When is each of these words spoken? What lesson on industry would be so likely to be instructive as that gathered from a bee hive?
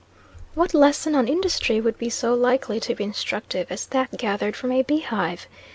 What 0.55 0.73
lesson 0.73 1.13
on 1.13 1.27
industry 1.27 1.79
would 1.79 1.99
be 1.99 2.09
so 2.09 2.33
likely 2.33 2.79
to 2.79 2.95
be 2.95 3.03
instructive 3.03 3.71
as 3.71 3.85
that 3.85 4.17
gathered 4.17 4.55
from 4.55 4.71
a 4.71 4.81
bee 4.81 5.01
hive? 5.01 5.45